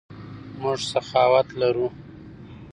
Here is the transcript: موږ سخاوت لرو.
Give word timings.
موږ 0.61 0.79
سخاوت 0.91 1.47
لرو. 1.59 1.87